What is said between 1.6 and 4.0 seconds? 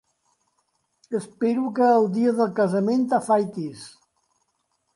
que el dia del casament t'afaitis.